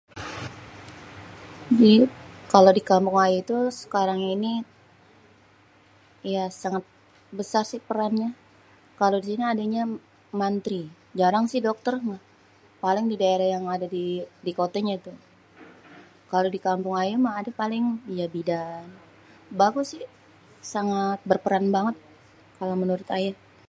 [1.71, 1.93] Jadi
[2.51, 4.53] kalo di kampung ayé tuh sekarang ini
[6.33, 6.83] ya sangat
[7.39, 8.29] besar sih perannya.
[8.99, 9.83] Kalo di sini adanya
[10.39, 10.81] mantri,
[11.19, 11.93] jarang sih dokter.
[12.83, 13.87] Paling di daerah yang ada
[14.47, 15.11] di kotanyé gitu.
[16.31, 17.83] Kalo di kampung ayé mah ada paling
[18.19, 18.83] ya bidan,
[19.61, 20.05] bagus sih
[20.73, 21.95] sangat berperan banget
[22.57, 23.31] kalo menurut ayé.